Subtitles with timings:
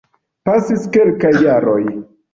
[0.49, 1.79] Pasis kelkaj jaroj.